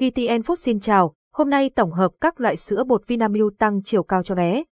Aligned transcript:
VTN 0.00 0.40
Food 0.40 0.56
xin 0.56 0.80
chào, 0.80 1.14
hôm 1.32 1.50
nay 1.50 1.70
tổng 1.70 1.92
hợp 1.92 2.12
các 2.20 2.40
loại 2.40 2.56
sữa 2.56 2.84
bột 2.84 3.06
Vinamilk 3.06 3.58
tăng 3.58 3.82
chiều 3.82 4.02
cao 4.02 4.22
cho 4.22 4.34
bé. 4.34 4.64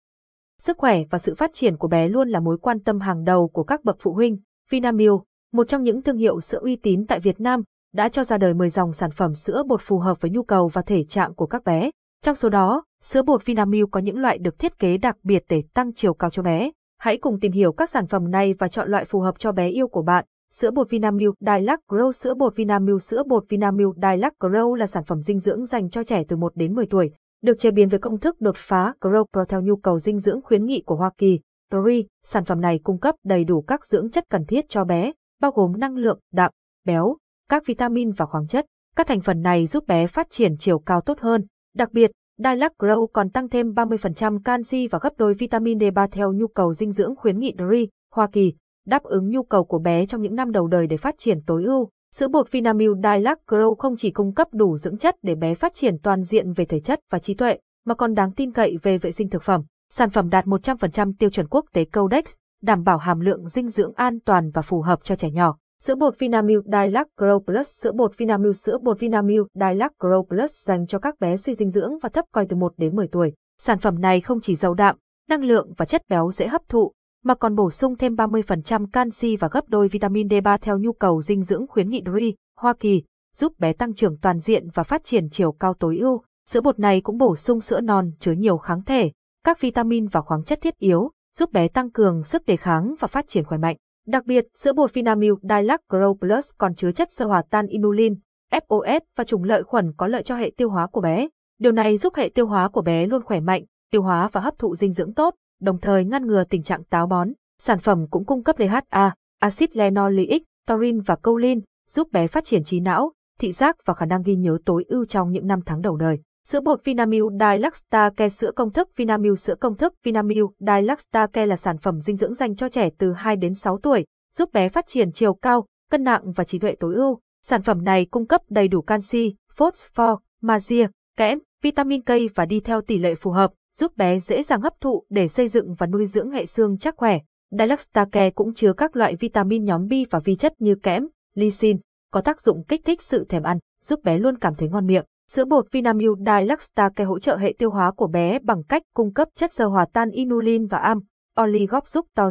Sức 0.59 0.77
khỏe 0.77 1.03
và 1.09 1.19
sự 1.19 1.35
phát 1.35 1.53
triển 1.53 1.77
của 1.77 1.87
bé 1.87 2.07
luôn 2.07 2.29
là 2.29 2.39
mối 2.39 2.57
quan 2.57 2.79
tâm 2.79 2.99
hàng 2.99 3.23
đầu 3.23 3.47
của 3.47 3.63
các 3.63 3.83
bậc 3.83 3.97
phụ 3.99 4.13
huynh. 4.13 4.37
Vinamilk, 4.69 5.23
một 5.53 5.67
trong 5.67 5.83
những 5.83 6.01
thương 6.01 6.17
hiệu 6.17 6.41
sữa 6.41 6.59
uy 6.61 6.75
tín 6.75 7.05
tại 7.07 7.19
Việt 7.19 7.39
Nam, 7.39 7.63
đã 7.93 8.09
cho 8.09 8.23
ra 8.23 8.37
đời 8.37 8.53
10 8.53 8.69
dòng 8.69 8.93
sản 8.93 9.11
phẩm 9.11 9.33
sữa 9.33 9.63
bột 9.67 9.81
phù 9.81 9.99
hợp 9.99 10.21
với 10.21 10.31
nhu 10.31 10.43
cầu 10.43 10.67
và 10.67 10.81
thể 10.81 11.03
trạng 11.03 11.35
của 11.35 11.45
các 11.45 11.63
bé. 11.63 11.91
Trong 12.23 12.35
số 12.35 12.49
đó, 12.49 12.83
sữa 13.01 13.21
bột 13.21 13.45
Vinamilk 13.45 13.91
có 13.91 13.99
những 13.99 14.19
loại 14.19 14.37
được 14.37 14.59
thiết 14.59 14.79
kế 14.79 14.97
đặc 14.97 15.15
biệt 15.23 15.43
để 15.49 15.63
tăng 15.73 15.93
chiều 15.93 16.13
cao 16.13 16.29
cho 16.29 16.43
bé. 16.43 16.71
Hãy 16.99 17.17
cùng 17.17 17.39
tìm 17.39 17.51
hiểu 17.51 17.71
các 17.71 17.89
sản 17.89 18.07
phẩm 18.07 18.31
này 18.31 18.53
và 18.53 18.67
chọn 18.67 18.89
loại 18.91 19.05
phù 19.05 19.19
hợp 19.19 19.39
cho 19.39 19.51
bé 19.51 19.69
yêu 19.69 19.87
của 19.87 20.01
bạn. 20.01 20.25
Sữa 20.53 20.71
bột 20.71 20.89
Vinamilk 20.89 21.35
Dilac 21.39 21.79
Grow 21.87 22.11
Sữa 22.11 22.33
bột 22.33 22.55
Vinamilk 22.55 23.01
Sữa 23.01 23.23
bột 23.27 23.49
Vinamilk 23.49 23.95
Dilac 23.95 24.33
Grow 24.39 24.75
là 24.75 24.87
sản 24.87 25.03
phẩm 25.03 25.21
dinh 25.21 25.39
dưỡng 25.39 25.65
dành 25.65 25.89
cho 25.89 26.03
trẻ 26.03 26.23
từ 26.27 26.35
1 26.35 26.55
đến 26.55 26.75
10 26.75 26.85
tuổi, 26.85 27.11
được 27.41 27.59
chế 27.59 27.71
biến 27.71 27.89
với 27.89 27.99
công 27.99 28.19
thức 28.19 28.41
đột 28.41 28.55
phá 28.57 28.93
Grow 29.01 29.25
Pro 29.33 29.45
theo 29.45 29.61
nhu 29.61 29.75
cầu 29.75 29.99
dinh 29.99 30.19
dưỡng 30.19 30.41
khuyến 30.41 30.65
nghị 30.65 30.83
của 30.85 30.95
Hoa 30.95 31.11
Kỳ. 31.17 31.39
Pri, 31.71 32.07
sản 32.23 32.45
phẩm 32.45 32.61
này 32.61 32.79
cung 32.83 32.99
cấp 32.99 33.15
đầy 33.23 33.43
đủ 33.43 33.61
các 33.61 33.85
dưỡng 33.85 34.11
chất 34.11 34.23
cần 34.29 34.45
thiết 34.45 34.69
cho 34.69 34.85
bé, 34.85 35.11
bao 35.41 35.51
gồm 35.51 35.79
năng 35.79 35.95
lượng, 35.95 36.19
đạm, 36.33 36.51
béo, 36.85 37.17
các 37.49 37.65
vitamin 37.65 38.11
và 38.11 38.25
khoáng 38.25 38.47
chất. 38.47 38.65
Các 38.95 39.07
thành 39.07 39.21
phần 39.21 39.41
này 39.41 39.67
giúp 39.67 39.87
bé 39.87 40.07
phát 40.07 40.29
triển 40.29 40.57
chiều 40.57 40.79
cao 40.79 41.01
tốt 41.01 41.19
hơn. 41.19 41.45
Đặc 41.75 41.89
biệt, 41.91 42.11
Dilac 42.37 42.73
Grow 42.79 43.07
còn 43.07 43.29
tăng 43.29 43.49
thêm 43.49 43.73
30% 43.73 44.39
canxi 44.43 44.87
và 44.87 44.99
gấp 45.01 45.13
đôi 45.17 45.33
vitamin 45.33 45.77
D3 45.77 46.07
theo 46.11 46.33
nhu 46.33 46.47
cầu 46.47 46.73
dinh 46.73 46.91
dưỡng 46.91 47.15
khuyến 47.15 47.39
nghị 47.39 47.53
DRI, 47.57 47.89
Hoa 48.13 48.27
Kỳ 48.31 48.53
đáp 48.89 49.03
ứng 49.03 49.29
nhu 49.29 49.43
cầu 49.43 49.63
của 49.63 49.79
bé 49.79 50.05
trong 50.05 50.21
những 50.21 50.35
năm 50.35 50.51
đầu 50.51 50.67
đời 50.67 50.87
để 50.87 50.97
phát 50.97 51.15
triển 51.17 51.39
tối 51.45 51.63
ưu. 51.63 51.89
Sữa 52.15 52.27
bột 52.27 52.51
Vinamilk 52.51 52.95
Dilac 52.95 53.39
Grow 53.47 53.75
không 53.75 53.95
chỉ 53.97 54.11
cung 54.11 54.33
cấp 54.33 54.47
đủ 54.53 54.77
dưỡng 54.77 54.97
chất 54.97 55.15
để 55.21 55.35
bé 55.35 55.55
phát 55.55 55.73
triển 55.73 55.97
toàn 56.03 56.23
diện 56.23 56.53
về 56.53 56.65
thể 56.65 56.79
chất 56.79 56.99
và 57.11 57.19
trí 57.19 57.33
tuệ, 57.33 57.57
mà 57.85 57.95
còn 57.95 58.13
đáng 58.13 58.31
tin 58.31 58.51
cậy 58.51 58.77
về 58.83 58.97
vệ 58.97 59.11
sinh 59.11 59.29
thực 59.29 59.43
phẩm. 59.43 59.61
Sản 59.91 60.09
phẩm 60.09 60.29
đạt 60.29 60.45
100% 60.45 61.13
tiêu 61.19 61.29
chuẩn 61.29 61.47
quốc 61.47 61.65
tế 61.73 61.85
Codex, 61.85 62.25
đảm 62.61 62.83
bảo 62.83 62.97
hàm 62.97 63.19
lượng 63.19 63.47
dinh 63.47 63.67
dưỡng 63.67 63.93
an 63.95 64.19
toàn 64.25 64.51
và 64.53 64.61
phù 64.61 64.81
hợp 64.81 65.03
cho 65.03 65.15
trẻ 65.15 65.31
nhỏ. 65.31 65.57
Sữa 65.81 65.95
bột 65.95 66.19
Vinamilk 66.19 66.65
Dilac 66.65 67.07
Grow 67.17 67.39
Plus 67.39 67.67
Sữa 67.81 67.91
bột 67.91 68.17
Vinamilk 68.17 68.55
Sữa 68.55 68.77
bột 68.81 68.99
Vinamilk 68.99 69.47
Dilac 69.53 69.91
Grow 69.99 70.23
Plus 70.23 70.51
dành 70.65 70.87
cho 70.87 70.99
các 70.99 71.19
bé 71.19 71.37
suy 71.37 71.55
dinh 71.55 71.69
dưỡng 71.69 71.99
và 72.01 72.09
thấp 72.09 72.25
còi 72.31 72.45
từ 72.49 72.55
1 72.55 72.73
đến 72.77 72.95
10 72.95 73.07
tuổi. 73.07 73.33
Sản 73.59 73.77
phẩm 73.77 74.01
này 74.01 74.21
không 74.21 74.41
chỉ 74.41 74.55
giàu 74.55 74.73
đạm, 74.73 74.95
năng 75.29 75.43
lượng 75.43 75.73
và 75.77 75.85
chất 75.85 76.01
béo 76.09 76.31
dễ 76.31 76.47
hấp 76.47 76.61
thụ, 76.69 76.91
mà 77.23 77.35
còn 77.35 77.55
bổ 77.55 77.71
sung 77.71 77.95
thêm 77.95 78.15
30% 78.15 78.85
canxi 78.93 79.35
và 79.35 79.47
gấp 79.51 79.69
đôi 79.69 79.87
vitamin 79.87 80.27
D3 80.27 80.57
theo 80.61 80.79
nhu 80.79 80.93
cầu 80.93 81.21
dinh 81.21 81.43
dưỡng 81.43 81.67
khuyến 81.67 81.89
nghị 81.89 82.01
DRI, 82.05 82.35
Hoa 82.57 82.73
Kỳ, 82.79 83.03
giúp 83.35 83.59
bé 83.59 83.73
tăng 83.73 83.93
trưởng 83.93 84.17
toàn 84.17 84.39
diện 84.39 84.67
và 84.73 84.83
phát 84.83 85.03
triển 85.03 85.29
chiều 85.29 85.51
cao 85.51 85.73
tối 85.73 85.97
ưu. 85.97 86.23
Sữa 86.49 86.61
bột 86.61 86.79
này 86.79 87.01
cũng 87.01 87.17
bổ 87.17 87.35
sung 87.35 87.61
sữa 87.61 87.81
non 87.81 88.11
chứa 88.19 88.31
nhiều 88.31 88.57
kháng 88.57 88.83
thể, 88.83 89.11
các 89.43 89.61
vitamin 89.61 90.07
và 90.07 90.21
khoáng 90.21 90.43
chất 90.43 90.61
thiết 90.61 90.77
yếu, 90.77 91.11
giúp 91.37 91.51
bé 91.51 91.67
tăng 91.67 91.91
cường 91.91 92.23
sức 92.23 92.45
đề 92.45 92.55
kháng 92.55 92.95
và 92.99 93.07
phát 93.07 93.27
triển 93.27 93.43
khỏe 93.43 93.57
mạnh. 93.57 93.75
Đặc 94.07 94.25
biệt, 94.25 94.45
sữa 94.55 94.73
bột 94.73 94.93
Vinamilk 94.93 95.39
Dilac 95.41 95.81
Grow 95.89 96.13
Plus 96.13 96.49
còn 96.57 96.75
chứa 96.75 96.91
chất 96.91 97.07
sơ 97.11 97.25
hòa 97.25 97.43
tan 97.49 97.67
inulin, 97.67 98.15
FOS 98.51 98.99
và 99.17 99.23
trùng 99.23 99.43
lợi 99.43 99.63
khuẩn 99.63 99.93
có 99.97 100.07
lợi 100.07 100.23
cho 100.23 100.35
hệ 100.35 100.51
tiêu 100.57 100.69
hóa 100.69 100.87
của 100.87 101.01
bé. 101.01 101.27
Điều 101.59 101.71
này 101.71 101.97
giúp 101.97 102.13
hệ 102.15 102.29
tiêu 102.35 102.47
hóa 102.47 102.69
của 102.69 102.81
bé 102.81 103.05
luôn 103.05 103.23
khỏe 103.23 103.39
mạnh, 103.39 103.63
tiêu 103.91 104.01
hóa 104.01 104.29
và 104.31 104.41
hấp 104.41 104.59
thụ 104.59 104.75
dinh 104.75 104.93
dưỡng 104.93 105.13
tốt, 105.13 105.35
đồng 105.61 105.79
thời 105.79 106.05
ngăn 106.05 106.27
ngừa 106.27 106.43
tình 106.43 106.63
trạng 106.63 106.83
táo 106.83 107.07
bón. 107.07 107.29
Sản 107.61 107.79
phẩm 107.79 108.05
cũng 108.09 108.25
cung 108.25 108.43
cấp 108.43 108.55
DHA, 108.59 109.13
axit 109.39 109.75
linoleic, 109.75 110.43
taurin 110.67 110.99
và 110.99 111.15
choline, 111.23 111.61
giúp 111.89 112.11
bé 112.11 112.27
phát 112.27 112.43
triển 112.43 112.63
trí 112.63 112.79
não, 112.79 113.11
thị 113.39 113.51
giác 113.51 113.75
và 113.85 113.93
khả 113.93 114.05
năng 114.05 114.21
ghi 114.21 114.35
nhớ 114.35 114.57
tối 114.65 114.85
ưu 114.87 115.05
trong 115.05 115.31
những 115.31 115.47
năm 115.47 115.59
tháng 115.65 115.81
đầu 115.81 115.97
đời. 115.97 116.19
Sữa 116.47 116.59
bột 116.59 116.83
Vinamilk 116.83 117.31
Dilaxta 117.31 118.09
Care 118.09 118.29
sữa 118.29 118.51
công 118.55 118.71
thức 118.71 118.89
Vinamilk 118.95 119.39
sữa 119.39 119.55
công 119.59 119.77
thức 119.77 119.93
Vinamilk 120.03 120.49
Dilaxta 120.59 121.27
Care 121.27 121.45
là 121.45 121.55
sản 121.55 121.77
phẩm 121.77 121.99
dinh 121.99 122.15
dưỡng 122.15 122.33
dành 122.33 122.55
cho 122.55 122.69
trẻ 122.69 122.89
từ 122.97 123.13
2 123.13 123.35
đến 123.35 123.53
6 123.53 123.77
tuổi, 123.77 124.05
giúp 124.35 124.49
bé 124.53 124.69
phát 124.69 124.87
triển 124.87 125.11
chiều 125.11 125.33
cao, 125.33 125.65
cân 125.91 126.03
nặng 126.03 126.31
và 126.31 126.43
trí 126.43 126.59
tuệ 126.59 126.75
tối 126.79 126.95
ưu. 126.95 127.19
Sản 127.43 127.61
phẩm 127.61 127.83
này 127.83 128.05
cung 128.05 128.27
cấp 128.27 128.41
đầy 128.49 128.67
đủ 128.67 128.81
canxi, 128.81 129.35
phosphor, 129.55 130.17
magie, 130.41 130.87
kẽm, 131.17 131.39
vitamin 131.61 132.01
K 132.01 132.09
và 132.35 132.45
đi 132.45 132.59
theo 132.59 132.81
tỷ 132.81 132.97
lệ 132.97 133.15
phù 133.15 133.31
hợp, 133.31 133.51
giúp 133.79 133.97
bé 133.97 134.19
dễ 134.19 134.43
dàng 134.43 134.61
hấp 134.61 134.81
thụ 134.81 135.03
để 135.09 135.27
xây 135.27 135.47
dựng 135.47 135.73
và 135.73 135.87
nuôi 135.87 136.05
dưỡng 136.05 136.31
hệ 136.31 136.45
xương 136.45 136.77
chắc 136.77 136.95
khỏe. 136.97 137.19
Dilaxtacare 137.51 138.29
cũng 138.29 138.53
chứa 138.53 138.73
các 138.73 138.95
loại 138.95 139.15
vitamin 139.15 139.63
nhóm 139.63 139.87
B 139.87 139.93
và 140.09 140.19
vi 140.19 140.35
chất 140.35 140.53
như 140.61 140.75
kẽm, 140.75 141.07
lysine, 141.35 141.79
có 142.11 142.21
tác 142.21 142.41
dụng 142.41 142.63
kích 142.67 142.81
thích 142.85 143.01
sự 143.01 143.25
thèm 143.29 143.43
ăn, 143.43 143.57
giúp 143.83 143.99
bé 144.03 144.17
luôn 144.17 144.37
cảm 144.37 144.55
thấy 144.55 144.69
ngon 144.69 144.87
miệng. 144.87 145.05
Sữa 145.29 145.45
bột 145.45 145.65
Vinamilk 145.71 146.17
Dilaxtacare 146.17 147.05
hỗ 147.05 147.19
trợ 147.19 147.37
hệ 147.37 147.53
tiêu 147.57 147.69
hóa 147.69 147.91
của 147.91 148.07
bé 148.07 148.39
bằng 148.39 148.63
cách 148.63 148.81
cung 148.93 149.13
cấp 149.13 149.27
chất 149.35 149.53
sơ 149.53 149.65
hòa 149.65 149.85
tan 149.93 150.09
inulin 150.09 150.67
và 150.67 150.77
am, 150.77 150.99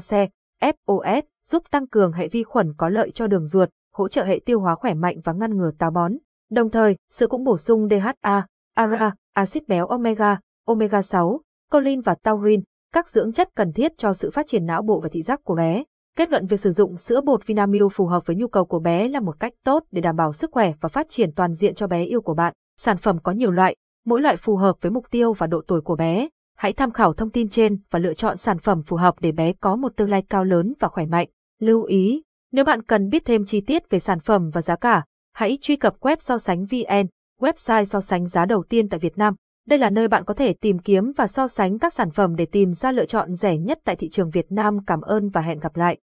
xe, 0.01 0.29
FOS, 0.63 1.23
giúp 1.47 1.63
tăng 1.71 1.87
cường 1.87 2.13
hệ 2.13 2.29
vi 2.29 2.43
khuẩn 2.43 2.75
có 2.77 2.89
lợi 2.89 3.11
cho 3.11 3.27
đường 3.27 3.47
ruột, 3.47 3.69
hỗ 3.95 4.09
trợ 4.09 4.25
hệ 4.25 4.41
tiêu 4.47 4.61
hóa 4.61 4.75
khỏe 4.75 4.95
mạnh 4.95 5.17
và 5.25 5.33
ngăn 5.33 5.57
ngừa 5.57 5.71
táo 5.79 5.91
bón. 5.91 6.13
Đồng 6.51 6.71
thời, 6.71 6.97
sữa 7.13 7.27
cũng 7.27 7.45
bổ 7.45 7.57
sung 7.57 7.89
DHA, 7.89 8.47
ARA, 8.75 9.13
axit 9.33 9.69
béo 9.69 9.87
omega, 9.87 10.39
omega 10.69 11.03
6, 11.03 11.41
choline 11.73 12.03
và 12.05 12.15
taurin, 12.23 12.61
các 12.93 13.09
dưỡng 13.09 13.33
chất 13.33 13.49
cần 13.57 13.73
thiết 13.73 13.93
cho 13.99 14.13
sự 14.13 14.31
phát 14.31 14.47
triển 14.47 14.67
não 14.67 14.83
bộ 14.83 15.01
và 15.01 15.09
thị 15.13 15.23
giác 15.23 15.41
của 15.45 15.55
bé. 15.55 15.85
Kết 16.17 16.31
luận 16.31 16.47
việc 16.47 16.61
sử 16.61 16.71
dụng 16.71 16.97
sữa 16.97 17.21
bột 17.21 17.47
Vinamilk 17.47 17.93
phù 17.93 18.07
hợp 18.07 18.27
với 18.27 18.37
nhu 18.37 18.49
cầu 18.49 18.65
của 18.65 18.79
bé 18.79 19.09
là 19.09 19.21
một 19.21 19.41
cách 19.41 19.53
tốt 19.65 19.85
để 19.91 20.01
đảm 20.01 20.17
bảo 20.17 20.33
sức 20.33 20.51
khỏe 20.53 20.73
và 20.81 20.89
phát 20.89 21.07
triển 21.11 21.33
toàn 21.37 21.53
diện 21.53 21.75
cho 21.75 21.87
bé 21.87 22.05
yêu 22.05 22.21
của 22.21 22.35
bạn. 22.35 22.53
Sản 22.77 22.97
phẩm 22.97 23.19
có 23.23 23.33
nhiều 23.33 23.51
loại, 23.51 23.77
mỗi 24.07 24.21
loại 24.21 24.37
phù 24.37 24.57
hợp 24.57 24.77
với 24.81 24.91
mục 24.91 25.07
tiêu 25.11 25.33
và 25.33 25.47
độ 25.47 25.63
tuổi 25.67 25.81
của 25.81 25.97
bé. 25.97 26.29
Hãy 26.57 26.73
tham 26.73 26.93
khảo 26.93 27.13
thông 27.13 27.31
tin 27.31 27.49
trên 27.49 27.79
và 27.91 27.99
lựa 27.99 28.15
chọn 28.15 28.37
sản 28.37 28.59
phẩm 28.59 28.83
phù 28.83 28.97
hợp 28.97 29.15
để 29.21 29.33
bé 29.33 29.53
có 29.53 29.77
một 29.77 29.93
tương 29.97 30.11
lai 30.11 30.23
cao 30.31 30.45
lớn 30.45 30.73
và 30.81 30.89
khỏe 30.89 31.07
mạnh. 31.07 31.29
Lưu 31.61 31.83
ý, 31.83 32.23
nếu 32.53 32.65
bạn 32.65 32.83
cần 32.83 33.09
biết 33.09 33.25
thêm 33.25 33.45
chi 33.45 33.61
tiết 33.61 33.91
về 33.91 33.99
sản 33.99 34.21
phẩm 34.21 34.51
và 34.53 34.63
giá 34.63 34.77
cả, 34.77 35.05
hãy 35.35 35.59
truy 35.61 35.77
cập 35.77 36.01
web 36.01 36.17
so 36.21 36.39
sánh 36.39 36.65
VN, 36.65 37.07
website 37.41 37.85
so 37.85 38.01
sánh 38.01 38.27
giá 38.27 38.45
đầu 38.45 38.65
tiên 38.69 38.89
tại 38.89 39.01
Việt 39.01 39.19
Nam. 39.19 39.35
Đây 39.69 39.79
là 39.79 39.91
nơi 39.91 40.09
bạn 40.09 40.25
có 40.25 40.35
thể 40.35 40.53
tìm 40.53 40.79
kiếm 40.79 41.13
và 41.17 41.27
so 41.27 41.49
sánh 41.49 41.79
các 41.79 41.95
sản 41.95 42.11
phẩm 42.11 42.37
để 42.37 42.47
tìm 42.47 42.73
ra 42.73 42.93
lựa 42.93 43.07
chọn 43.07 43.35
rẻ 43.35 43.57
nhất 43.57 43.79
tại 43.85 43.97
thị 43.97 44.09
trường 44.09 44.31
Việt 44.31 44.47
Nam. 44.53 44.79
Cảm 44.87 45.01
ơn 45.01 45.29
và 45.29 45.41
hẹn 45.41 45.59
gặp 45.59 45.77
lại. 45.77 45.99